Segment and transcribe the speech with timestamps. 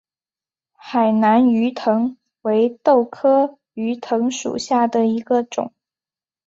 [0.73, 5.71] 海南鱼藤为豆科鱼藤属下的一个种。